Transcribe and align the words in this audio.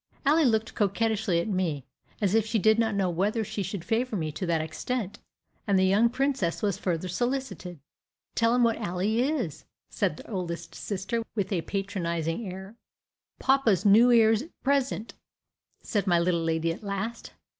Ally 0.25 0.41
looked 0.41 0.73
coquettishly 0.73 1.39
at 1.39 1.47
me, 1.47 1.85
as 2.21 2.33
if 2.33 2.43
she 2.43 2.57
did 2.57 2.79
not 2.79 2.95
know 2.95 3.07
whether 3.07 3.43
she 3.43 3.61
should 3.61 3.85
favor 3.85 4.15
me 4.15 4.31
to 4.31 4.47
that 4.47 4.59
extent, 4.59 5.19
and 5.67 5.77
the 5.77 5.85
young 5.85 6.09
princess 6.09 6.63
was 6.63 6.75
further 6.75 7.07
solicited. 7.07 7.79
"Tell 8.33 8.55
him 8.55 8.63
what 8.63 8.77
Ally 8.77 9.05
is," 9.09 9.63
said 9.91 10.17
the 10.17 10.27
oldest 10.27 10.73
sister, 10.73 11.23
with 11.35 11.51
a 11.53 11.61
patronizing 11.61 12.51
air. 12.51 12.77
"Papa's 13.37 13.85
New 13.85 14.09
'Ear's 14.11 14.41
pesent," 14.65 15.13
said 15.83 16.07
my 16.07 16.17
little 16.17 16.43
lady, 16.43 16.71
at 16.73 16.81
last. 16.81 17.33